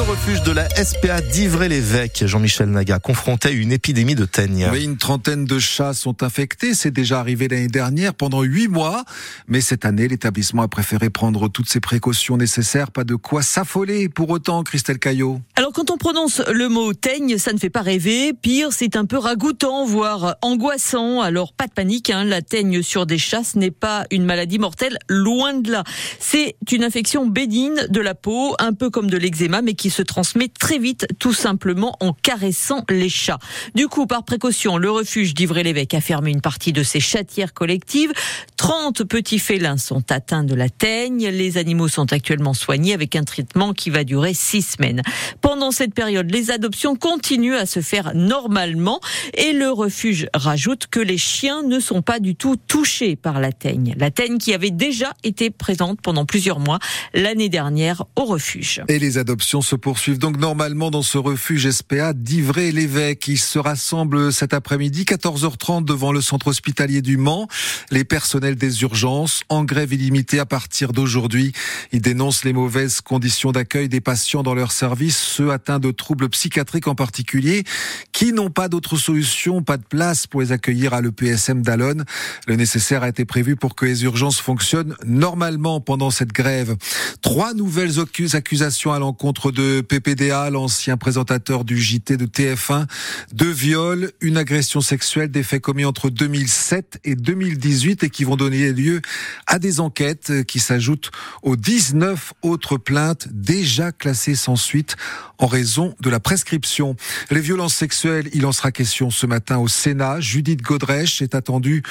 Le 0.00 0.10
refuge 0.12 0.42
de 0.44 0.52
la 0.52 0.66
SPA 0.82 1.20
d'Ivray-l'Évêque, 1.20 2.24
Jean-Michel 2.24 2.70
Naga, 2.70 2.98
confronté 2.98 3.48
à 3.48 3.50
une 3.50 3.70
épidémie 3.70 4.14
de 4.14 4.24
teigne. 4.24 4.66
Oui, 4.72 4.84
une 4.84 4.96
trentaine 4.96 5.44
de 5.44 5.58
chats 5.58 5.92
sont 5.92 6.22
infectés. 6.22 6.72
C'est 6.72 6.90
déjà 6.90 7.20
arrivé 7.20 7.48
l'année 7.48 7.68
dernière 7.68 8.14
pendant 8.14 8.40
huit 8.40 8.68
mois. 8.68 9.04
Mais 9.46 9.60
cette 9.60 9.84
année, 9.84 10.08
l'établissement 10.08 10.62
a 10.62 10.68
préféré 10.68 11.10
prendre 11.10 11.48
toutes 11.48 11.68
ces 11.68 11.80
précautions 11.80 12.38
nécessaires. 12.38 12.92
Pas 12.92 13.04
de 13.04 13.14
quoi 13.14 13.42
s'affoler 13.42 14.08
pour 14.08 14.30
autant, 14.30 14.62
Christelle 14.62 14.98
Caillot. 14.98 15.42
Alors, 15.56 15.74
quand 15.74 15.90
on 15.90 15.98
prononce 15.98 16.40
le 16.50 16.70
mot 16.70 16.94
teigne, 16.94 17.36
ça 17.36 17.52
ne 17.52 17.58
fait 17.58 17.68
pas 17.68 17.82
rêver. 17.82 18.32
Pire, 18.32 18.72
c'est 18.72 18.96
un 18.96 19.04
peu 19.04 19.18
ragoûtant, 19.18 19.84
voire 19.84 20.36
angoissant. 20.40 21.20
Alors, 21.20 21.52
pas 21.52 21.66
de 21.66 21.72
panique, 21.72 22.08
hein. 22.08 22.24
la 22.24 22.40
teigne 22.40 22.80
sur 22.80 23.04
des 23.04 23.18
chats, 23.18 23.44
ce 23.44 23.58
n'est 23.58 23.70
pas 23.70 24.06
une 24.10 24.24
maladie 24.24 24.58
mortelle, 24.58 24.96
loin 25.08 25.52
de 25.52 25.70
là. 25.70 25.84
C'est 26.18 26.56
une 26.72 26.84
infection 26.84 27.26
bénigne 27.26 27.86
de 27.90 28.00
la 28.00 28.14
peau, 28.14 28.54
un 28.58 28.72
peu 28.72 28.88
comme 28.88 29.10
de 29.10 29.18
l'eczéma, 29.18 29.60
mais 29.60 29.74
qui 29.74 29.89
se 29.90 30.02
transmet 30.02 30.48
très 30.48 30.78
vite, 30.78 31.06
tout 31.18 31.32
simplement 31.32 31.96
en 32.00 32.12
caressant 32.12 32.84
les 32.88 33.08
chats. 33.08 33.38
Du 33.74 33.88
coup, 33.88 34.06
par 34.06 34.24
précaution, 34.24 34.76
le 34.76 34.90
refuge 34.90 35.34
d'Ivray-l'Évêque 35.34 35.94
a 35.94 36.00
fermé 36.00 36.30
une 36.30 36.40
partie 36.40 36.72
de 36.72 36.82
ses 36.82 37.00
chatières 37.00 37.52
collectives. 37.52 38.12
30 38.56 39.04
petits 39.04 39.38
félins 39.38 39.76
sont 39.76 40.10
atteints 40.10 40.44
de 40.44 40.54
la 40.54 40.68
teigne. 40.68 41.28
Les 41.28 41.58
animaux 41.58 41.88
sont 41.88 42.12
actuellement 42.12 42.54
soignés 42.54 42.94
avec 42.94 43.16
un 43.16 43.24
traitement 43.24 43.72
qui 43.72 43.90
va 43.90 44.04
durer 44.04 44.34
six 44.34 44.62
semaines. 44.62 45.02
Pendant 45.40 45.70
cette 45.70 45.94
période, 45.94 46.30
les 46.30 46.50
adoptions 46.50 46.96
continuent 46.96 47.56
à 47.56 47.66
se 47.66 47.80
faire 47.80 48.12
normalement 48.14 49.00
et 49.34 49.52
le 49.52 49.70
refuge 49.70 50.28
rajoute 50.34 50.86
que 50.86 51.00
les 51.00 51.18
chiens 51.18 51.62
ne 51.62 51.80
sont 51.80 52.02
pas 52.02 52.20
du 52.20 52.34
tout 52.34 52.56
touchés 52.56 53.16
par 53.16 53.40
la 53.40 53.52
teigne. 53.52 53.94
La 53.98 54.10
teigne 54.10 54.38
qui 54.38 54.54
avait 54.54 54.70
déjà 54.70 55.14
été 55.24 55.50
présente 55.50 56.00
pendant 56.00 56.24
plusieurs 56.24 56.58
mois 56.58 56.78
l'année 57.14 57.48
dernière 57.48 58.04
au 58.16 58.24
refuge. 58.24 58.82
Et 58.88 58.98
les 58.98 59.18
adoptions 59.18 59.62
se 59.70 59.76
poursuivent 59.76 60.18
donc 60.18 60.36
normalement 60.36 60.90
dans 60.90 61.02
ce 61.02 61.16
refuge 61.16 61.70
SPA 61.70 62.12
d'Ivray-l'Évêque. 62.12 63.28
Ils 63.28 63.38
se 63.38 63.56
rassemblent 63.56 64.32
cet 64.32 64.52
après-midi, 64.52 65.04
14h30 65.04 65.84
devant 65.84 66.10
le 66.10 66.20
centre 66.20 66.48
hospitalier 66.48 67.02
du 67.02 67.16
Mans. 67.16 67.46
Les 67.92 68.02
personnels 68.02 68.56
des 68.56 68.82
urgences 68.82 69.44
en 69.48 69.62
grève 69.62 69.92
illimitée 69.92 70.40
à 70.40 70.44
partir 70.44 70.90
d'aujourd'hui. 70.90 71.52
Ils 71.92 72.00
dénoncent 72.00 72.42
les 72.42 72.52
mauvaises 72.52 73.00
conditions 73.00 73.52
d'accueil 73.52 73.88
des 73.88 74.00
patients 74.00 74.42
dans 74.42 74.54
leur 74.54 74.72
service, 74.72 75.16
ceux 75.16 75.52
atteints 75.52 75.78
de 75.78 75.92
troubles 75.92 76.28
psychiatriques 76.30 76.88
en 76.88 76.96
particulier, 76.96 77.62
qui 78.10 78.32
n'ont 78.32 78.50
pas 78.50 78.68
d'autre 78.68 78.96
solution, 78.96 79.62
pas 79.62 79.76
de 79.76 79.84
place 79.84 80.26
pour 80.26 80.40
les 80.40 80.50
accueillir 80.50 80.94
à 80.94 81.00
l'EPSM 81.00 81.62
d'Alonne. 81.62 82.04
Le 82.48 82.56
nécessaire 82.56 83.04
a 83.04 83.08
été 83.08 83.24
prévu 83.24 83.54
pour 83.54 83.76
que 83.76 83.84
les 83.84 84.02
urgences 84.02 84.40
fonctionnent 84.40 84.96
normalement 85.06 85.80
pendant 85.80 86.10
cette 86.10 86.32
grève. 86.32 86.74
Trois 87.22 87.54
nouvelles 87.54 88.00
accusations 88.32 88.92
à 88.92 88.98
l'encontre 88.98 89.52
de 89.52 89.59
PPDA, 89.86 90.50
l'ancien 90.50 90.96
présentateur 90.96 91.64
du 91.64 91.78
JT 91.78 92.16
de 92.16 92.26
TF1, 92.26 92.86
deux 93.32 93.50
viols, 93.50 94.12
une 94.20 94.36
agression 94.36 94.80
sexuelle, 94.80 95.30
des 95.30 95.42
faits 95.42 95.62
commis 95.62 95.84
entre 95.84 96.10
2007 96.10 97.00
et 97.04 97.14
2018 97.14 98.04
et 98.04 98.10
qui 98.10 98.24
vont 98.24 98.36
donner 98.36 98.72
lieu 98.72 99.00
à 99.46 99.58
des 99.58 99.80
enquêtes 99.80 100.44
qui 100.44 100.60
s'ajoutent 100.60 101.10
aux 101.42 101.56
19 101.56 102.32
autres 102.42 102.76
plaintes 102.76 103.28
déjà 103.30 103.92
classées 103.92 104.34
sans 104.34 104.56
suite 104.56 104.96
en 105.38 105.46
raison 105.46 105.94
de 106.00 106.10
la 106.10 106.20
prescription. 106.20 106.96
Les 107.30 107.40
violences 107.40 107.74
sexuelles, 107.74 108.28
il 108.34 108.44
en 108.46 108.52
sera 108.52 108.72
question 108.72 109.10
ce 109.10 109.26
matin 109.26 109.58
au 109.58 109.68
Sénat. 109.68 110.20
Judith 110.20 110.62
Godrèche 110.62 111.22
est 111.22 111.34
attendue 111.34 111.82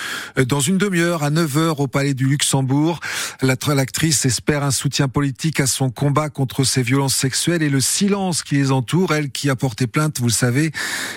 dans 0.48 0.60
une 0.60 0.78
demi-heure 0.78 1.24
à 1.24 1.32
9h 1.32 1.82
au 1.82 1.88
Palais 1.88 2.14
du 2.14 2.28
Luxembourg. 2.28 3.00
L'actrice 3.42 4.26
espère 4.26 4.64
un 4.64 4.72
soutien 4.72 5.08
politique 5.08 5.60
à 5.60 5.68
son 5.68 5.90
combat 5.90 6.30
contre 6.30 6.64
ces 6.64 6.84
violences 6.84 7.16
sexuelles 7.16 7.59
et 7.62 7.70
le 7.70 7.82
silence 7.82 8.44
qui 8.44 8.56
les 8.56 8.72
entoure, 8.72 9.14
elle 9.14 9.32
qui 9.32 9.50
a 9.50 9.56
porté 9.56 9.88
plainte, 9.88 10.20
vous 10.20 10.28
le 10.28 10.32
savez, 10.32 10.72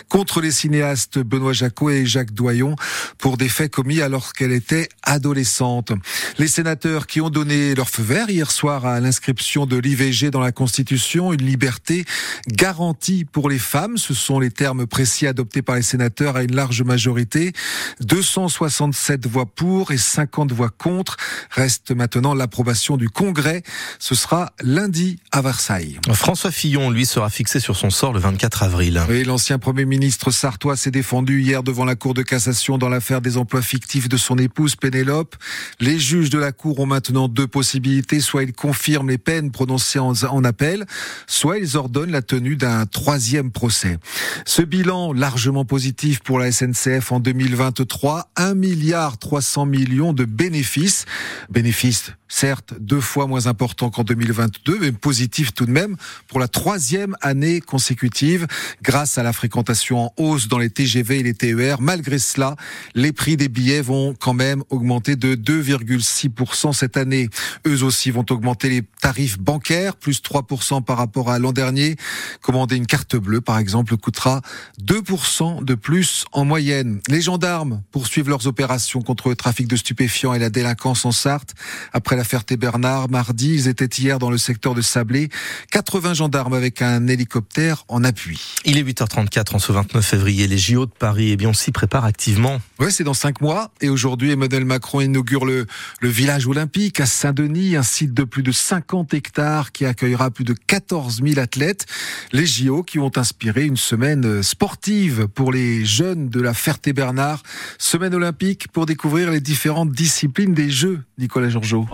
contre 0.08 0.40
les 0.40 0.50
cinéastes 0.50 1.18
Benoît 1.18 1.52
Jacot 1.52 1.90
et 1.90 2.06
Jacques 2.06 2.32
Doyon 2.32 2.76
pour 3.18 3.36
des 3.36 3.48
faits 3.48 3.72
commis 3.72 4.00
alors 4.00 4.32
qu'elle 4.32 4.52
était 4.52 4.88
adolescente. 5.02 5.92
Les 6.38 6.48
sénateurs 6.48 7.06
qui 7.06 7.20
ont 7.20 7.30
donné 7.30 7.74
leur 7.74 7.88
feu 7.88 8.02
vert 8.02 8.30
hier 8.30 8.50
soir 8.50 8.86
à 8.86 9.00
l'inscription 9.00 9.66
de 9.66 9.76
l'IVG 9.76 10.30
dans 10.30 10.40
la 10.40 10.52
Constitution, 10.52 11.32
une 11.32 11.44
liberté 11.44 12.04
garantie 12.48 13.24
pour 13.24 13.48
les 13.48 13.58
femmes, 13.58 13.96
ce 13.98 14.14
sont 14.14 14.38
les 14.38 14.50
termes 14.50 14.86
précis 14.86 15.26
adoptés 15.26 15.62
par 15.62 15.76
les 15.76 15.82
sénateurs 15.82 16.36
à 16.36 16.42
une 16.42 16.54
large 16.54 16.82
majorité. 16.82 17.52
267 18.00 19.26
voix 19.26 19.46
pour 19.46 19.92
et 19.92 19.98
50 19.98 20.52
voix 20.52 20.70
contre. 20.70 21.16
Reste 21.50 21.92
maintenant 21.92 22.34
l'approbation 22.34 22.96
du 22.96 23.08
Congrès. 23.08 23.62
Ce 23.98 24.14
sera 24.14 24.52
lundi 24.62 25.18
à 25.30 25.42
Versailles. 25.42 25.98
François 26.32 26.50
Fillon, 26.50 26.88
lui, 26.88 27.04
sera 27.04 27.28
fixé 27.28 27.60
sur 27.60 27.76
son 27.76 27.90
sort 27.90 28.14
le 28.14 28.18
24 28.18 28.62
avril. 28.62 29.02
Oui, 29.06 29.22
l'ancien 29.22 29.58
Premier 29.58 29.84
ministre 29.84 30.30
sartois 30.30 30.76
s'est 30.76 30.90
défendu 30.90 31.42
hier 31.42 31.62
devant 31.62 31.84
la 31.84 31.94
Cour 31.94 32.14
de 32.14 32.22
cassation 32.22 32.78
dans 32.78 32.88
l'affaire 32.88 33.20
des 33.20 33.36
emplois 33.36 33.60
fictifs 33.60 34.08
de 34.08 34.16
son 34.16 34.38
épouse 34.38 34.74
Pénélope. 34.74 35.36
Les 35.78 35.98
juges 35.98 36.30
de 36.30 36.38
la 36.38 36.50
Cour 36.50 36.80
ont 36.80 36.86
maintenant 36.86 37.28
deux 37.28 37.46
possibilités. 37.46 38.20
Soit 38.20 38.44
ils 38.44 38.54
confirment 38.54 39.10
les 39.10 39.18
peines 39.18 39.50
prononcées 39.50 39.98
en, 39.98 40.44
appel, 40.44 40.86
soit 41.26 41.58
ils 41.58 41.76
ordonnent 41.76 42.12
la 42.12 42.22
tenue 42.22 42.56
d'un 42.56 42.86
troisième 42.86 43.50
procès. 43.50 43.98
Ce 44.46 44.62
bilan 44.62 45.12
largement 45.12 45.66
positif 45.66 46.20
pour 46.20 46.38
la 46.38 46.50
SNCF 46.50 47.12
en 47.12 47.20
2023, 47.20 48.30
1 48.36 48.54
milliard 48.54 49.18
300 49.18 49.66
millions 49.66 50.14
de 50.14 50.24
bénéfices. 50.24 51.04
Bénéfices 51.50 52.14
certes 52.32 52.72
deux 52.80 53.00
fois 53.00 53.26
moins 53.26 53.46
importants 53.46 53.90
qu'en 53.90 54.04
2022, 54.04 54.78
mais 54.80 54.92
positif 54.92 55.52
tout 55.52 55.66
de 55.66 55.70
même 55.70 55.96
pour 56.28 56.40
la 56.40 56.48
troisième 56.48 57.16
année 57.20 57.60
consécutive 57.60 58.46
grâce 58.82 59.18
à 59.18 59.22
la 59.22 59.32
fréquentation 59.32 60.06
en 60.06 60.12
hausse 60.16 60.48
dans 60.48 60.58
les 60.58 60.70
TGV 60.70 61.20
et 61.20 61.22
les 61.22 61.34
TER. 61.34 61.80
Malgré 61.80 62.18
cela, 62.18 62.56
les 62.94 63.12
prix 63.12 63.36
des 63.36 63.48
billets 63.48 63.82
vont 63.82 64.14
quand 64.18 64.34
même 64.34 64.62
augmenter 64.70 65.16
de 65.16 65.34
2,6% 65.34 66.72
cette 66.72 66.96
année. 66.96 67.28
Eux 67.66 67.82
aussi 67.82 68.10
vont 68.10 68.24
augmenter 68.30 68.68
les 68.68 68.82
tarifs 69.00 69.38
bancaires, 69.38 69.96
plus 69.96 70.22
3% 70.22 70.82
par 70.82 70.96
rapport 70.96 71.30
à 71.30 71.38
l'an 71.38 71.52
dernier. 71.52 71.96
Commander 72.40 72.76
une 72.76 72.86
carte 72.86 73.16
bleue, 73.16 73.40
par 73.40 73.58
exemple, 73.58 73.96
coûtera 73.96 74.40
2% 74.82 75.64
de 75.64 75.74
plus 75.74 76.24
en 76.32 76.44
moyenne. 76.44 77.00
Les 77.08 77.20
gendarmes 77.20 77.82
poursuivent 77.90 78.28
leurs 78.28 78.46
opérations 78.46 79.02
contre 79.02 79.28
le 79.28 79.36
trafic 79.36 79.68
de 79.68 79.76
stupéfiants 79.76 80.34
et 80.34 80.38
la 80.38 80.50
délinquance 80.50 81.04
en 81.04 81.12
Sarthe. 81.12 81.54
Après 81.92 82.16
la 82.16 82.24
Ferté-Bernard, 82.24 83.08
mardi, 83.10 83.54
ils 83.54 83.68
étaient 83.68 83.86
hier 83.86 84.18
dans 84.18 84.30
le 84.30 84.38
secteur 84.38 84.74
de 84.74 84.82
Sablé. 84.82 85.28
80 85.70 86.11
gendarmes 86.14 86.54
avec 86.54 86.82
un 86.82 87.06
hélicoptère 87.06 87.84
en 87.88 88.04
appui. 88.04 88.40
Il 88.64 88.78
est 88.78 88.82
8h34 88.82 89.54
en 89.54 89.58
ce 89.58 89.72
29 89.72 90.04
février. 90.04 90.46
Les 90.46 90.58
JO 90.58 90.86
de 90.86 90.90
Paris, 90.90 91.28
et 91.28 91.32
eh 91.32 91.36
bien, 91.36 91.50
on 91.50 91.54
s'y 91.54 91.72
prépare 91.72 92.04
activement. 92.04 92.60
Oui, 92.78 92.90
c'est 92.90 93.04
dans 93.04 93.14
cinq 93.14 93.40
mois. 93.40 93.70
Et 93.80 93.88
aujourd'hui, 93.88 94.30
Emmanuel 94.30 94.64
Macron 94.64 95.00
inaugure 95.00 95.44
le, 95.44 95.66
le 96.00 96.08
village 96.08 96.46
olympique 96.46 97.00
à 97.00 97.06
Saint-Denis, 97.06 97.76
un 97.76 97.82
site 97.82 98.14
de 98.14 98.24
plus 98.24 98.42
de 98.42 98.52
50 98.52 99.14
hectares 99.14 99.72
qui 99.72 99.84
accueillera 99.84 100.30
plus 100.30 100.44
de 100.44 100.54
14 100.54 101.22
000 101.24 101.38
athlètes. 101.38 101.86
Les 102.32 102.46
JO 102.46 102.82
qui 102.82 102.98
vont 102.98 103.12
inspirer 103.16 103.64
une 103.64 103.76
semaine 103.76 104.42
sportive 104.42 105.28
pour 105.28 105.52
les 105.52 105.84
jeunes 105.84 106.28
de 106.28 106.40
la 106.40 106.54
Ferté-Bernard. 106.54 107.42
Semaine 107.78 108.14
olympique 108.14 108.68
pour 108.68 108.86
découvrir 108.86 109.30
les 109.30 109.40
différentes 109.40 109.92
disciplines 109.92 110.54
des 110.54 110.70
Jeux, 110.70 111.00
Nicolas 111.18 111.48
Georgeot. 111.48 111.86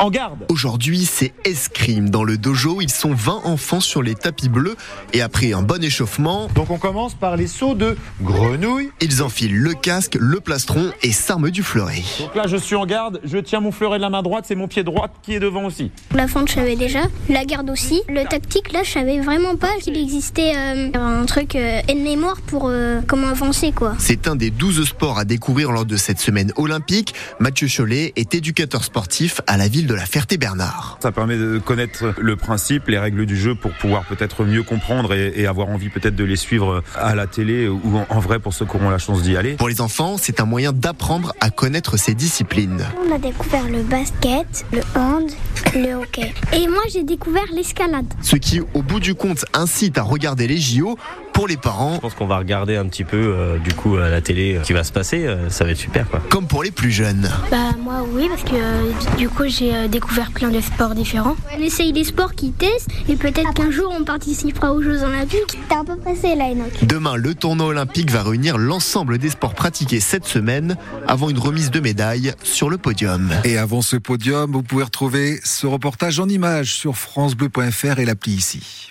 Aujourd'hui, 0.49 1.05
c'est 1.05 1.33
escrime 1.45 2.11
dans 2.11 2.25
le 2.25 2.39
dojo. 2.39 2.81
Ils 2.81 2.91
sont 2.91 3.15
20 3.15 3.43
enfants 3.45 3.81
sur 3.81 4.03
les 4.03 4.08
tapis 4.15 4.49
bleus. 4.49 4.77
Et 5.13 5.23
après 5.23 5.53
un 5.53 5.63
bon 5.63 5.83
échauffement. 5.83 6.49
Donc 6.55 6.71
on 6.71 6.79
commence 6.79 7.15
par 7.15 7.37
les 7.37 7.47
sauts 7.47 7.75
de 7.75 7.97
grenouille. 8.23 8.91
Ils 9.01 9.23
enfilent 9.23 9.59
le 9.59 9.75
casque, 9.75 10.17
le 10.21 10.41
plastron 10.41 10.93
et 11.03 11.13
s'arment 11.13 11.51
du 11.51 11.63
fleuret. 11.63 12.03
Donc 12.21 12.35
là, 12.35 12.47
je 12.47 12.57
suis 12.57 12.77
en 12.77 12.87
garde. 12.87 13.21
Je 13.25 13.39
tiens 13.39 13.61
mon 13.61 13.73
fleuret 13.73 13.99
de 13.99 14.03
la 14.03 14.11
main 14.11 14.23
droite. 14.23 14.45
C'est 14.47 14.55
mon 14.55 14.69
pied 14.69 14.85
droit 14.85 15.09
qui 15.23 15.35
est 15.35 15.41
devant 15.41 15.65
aussi. 15.65 15.91
La 16.15 16.27
fente, 16.29 16.49
je 16.49 16.55
savais 16.55 16.77
déjà. 16.77 17.01
La 17.29 17.45
garde 17.45 17.71
aussi. 17.71 18.03
Le 18.09 18.25
tactique, 18.25 18.73
là, 18.73 18.83
je 18.83 18.91
savais 18.91 19.21
vraiment 19.21 19.57
pas 19.57 19.73
qu'il 19.81 19.97
existait 19.97 20.53
euh, 20.57 20.91
un 20.95 21.27
truc 21.27 21.55
euh, 21.57 21.81
mémoire 21.95 22.41
pour 22.47 22.69
euh, 22.69 23.01
comment 23.07 23.29
avancer, 23.29 23.73
quoi. 23.73 23.95
C'est 23.99 24.29
un 24.29 24.37
des 24.37 24.51
12 24.51 24.89
sports 24.89 25.19
à 25.19 25.25
découvrir 25.25 25.73
lors 25.73 25.85
de 25.85 25.97
cette 25.97 26.21
semaine 26.21 26.53
olympique. 26.57 27.15
Mathieu 27.41 27.69
Cholet 27.69 28.13
est 28.17 28.35
éducateur 28.35 28.85
sportif 28.85 29.41
à 29.47 29.57
la 29.57 29.69
ville 29.69 29.87
de 29.87 29.95
la 29.95 30.07
Ferté-Bernard. 30.07 30.99
Ça 31.03 31.13
permet 31.13 31.37
de 31.37 31.59
connaître 31.59 32.15
le 32.19 32.37
principe, 32.37 32.89
les 32.89 32.99
règles 32.99 33.27
du 33.27 33.37
jeu 33.37 33.55
pour 33.55 33.73
pouvoir 33.73 33.98
peut-être 34.05 34.45
mieux 34.45 34.63
comprendre 34.63 35.15
et, 35.15 35.33
et 35.37 35.47
avoir 35.47 35.69
envie 35.69 35.89
peut-être 35.89 36.17
de 36.17 36.25
les 36.25 36.37
suivre 36.37 36.83
à 36.95 37.15
la 37.15 37.27
télé 37.27 37.69
ou 37.69 37.97
en, 37.97 38.07
en 38.09 38.21
vrai 38.21 38.39
pour 38.39 38.55
ceux 38.55 38.67
qui 38.67 38.77
auront 38.77 38.91
la 38.91 38.99
chance 38.99 39.23
d'y 39.23 39.37
aller. 39.37 39.55
Pour 39.55 39.69
les 39.69 39.81
enfants, 39.81 40.17
c'est 40.19 40.41
un 40.41 40.45
moyen 40.45 40.73
d'apprendre 40.73 41.35
à 41.41 41.51
connaître 41.51 41.97
ces 41.97 42.15
disciplines. 42.15 42.85
On 43.09 43.15
a 43.15 43.19
découvert 43.19 43.69
le 43.69 43.83
basket, 43.83 44.65
le 44.73 44.81
hand, 44.99 45.31
le 45.75 45.95
hockey. 45.95 46.33
Et 46.53 46.67
moi, 46.69 46.83
j'ai 46.93 47.03
découvert 47.03 47.45
l'escalade. 47.53 48.07
Ce 48.23 48.37
qui, 48.37 48.61
au 48.75 48.83
bout 48.83 49.01
du 49.01 49.15
compte, 49.15 49.45
incite 49.55 49.99
à 49.99 50.03
regarder 50.03 50.47
les 50.47 50.59
JO 50.59 50.99
Pour 51.39 51.47
les 51.47 51.57
parents, 51.57 51.95
Je 51.95 52.01
pense 52.01 52.15
qu'on 52.15 52.27
va 52.27 52.39
regarder 52.39 52.75
un 52.75 52.87
petit 52.89 53.05
peu 53.05 53.17
euh, 53.17 53.59
du 53.59 53.73
coup 53.73 53.95
à 53.97 54.09
la 54.09 54.21
télé 54.21 54.57
euh, 54.57 54.63
ce 54.63 54.67
qui 54.67 54.73
va 54.73 54.83
se 54.83 54.91
passer. 54.91 55.25
euh, 55.25 55.49
ça 55.51 55.65
va 55.65 55.71
être 55.71 55.79
super 55.79 56.11
quoi. 56.11 56.21
comme 56.31 56.49
pour 56.49 56.65
les 56.65 56.73
plus 56.73 56.91
jeunes. 56.91 57.31
Bah 57.49 57.77
moi 57.79 58.05
oui 58.13 58.29
parce 58.29 58.43
que 58.43 58.57
euh, 58.57 58.91
du 59.17 59.29
coup 59.29 59.45
j'ai 59.47 59.73
euh, 59.73 59.87
découvert 59.87 60.33
plein 60.33 60.49
de 60.49 60.61
sports 60.61 60.97
différents. 60.97 61.37
On 61.57 61.63
essaye 61.63 61.93
des 61.93 62.03
sports 62.03 62.35
qui 62.35 62.51
testent 62.51 62.89
et 63.09 63.15
peut-être 63.15 63.55
qu'un 63.55 63.71
jour 63.71 63.95
on 63.97 64.03
participera 64.03 64.73
aux 64.73 64.83
Jeux 64.83 65.05
Olympiques. 65.05 65.61
T'es 65.69 65.77
un 65.77 65.85
peu 65.85 65.97
pressé 65.97 66.35
là 66.35 66.47
Enoch. 66.51 66.73
Demain, 66.83 67.15
le 67.15 67.37
tournoi 67.37 67.69
olympique 67.69 68.11
va 68.11 68.25
réunir 68.25 68.59
l'ensemble 68.59 69.19
des 69.19 69.31
sports 69.31 69.55
pratiqués 69.55 70.01
cette 70.01 70.27
semaine 70.27 70.77
avant 71.07 71.29
une 71.31 71.39
remise 71.39 71.71
de 71.71 71.79
médailles 71.79 72.33
sur 72.43 72.69
le 72.69 72.79
podium. 72.79 73.31
Et 73.45 73.59
avant 73.59 73.81
ce 73.81 73.95
podium, 73.95 74.51
vous 74.51 74.65
pouvez 74.65 74.83
retrouver 74.83 75.39
ce 75.45 75.69
reportage 75.69 76.19
en 76.19 76.29
images 76.29 76.73
sur 76.75 76.97
francebleu.fr 76.97 78.01
et 78.01 78.05
l'appli 78.05 78.33
ici. 78.33 78.91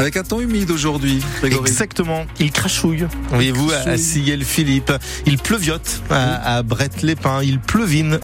Avec 0.00 0.16
un 0.16 0.22
temps 0.22 0.40
humide 0.40 0.70
aujourd'hui, 0.70 1.20
Grégory. 1.40 1.68
Exactement, 1.68 2.24
il 2.38 2.50
crachouille. 2.52 3.06
Voyez-vous, 3.28 3.70
à. 3.70 3.98
Siguel 3.98 4.46
Philippe. 4.46 4.90
Il 5.26 5.36
pleuviote 5.36 6.00
à, 6.08 6.56
à 6.56 6.62
Brett-les-Pins. 6.62 7.42
Il 7.42 7.60
pleuvine 7.60 8.18